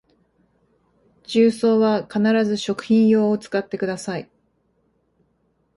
[1.25, 4.31] 重曹は必ず食品用を使ってください